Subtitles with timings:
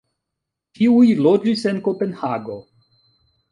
[0.79, 2.59] Ĉiuj loĝis en Kopenhago.